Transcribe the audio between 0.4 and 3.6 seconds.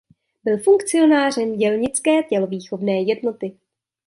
Byl funkcionářem Dělnické tělovýchovné jednoty.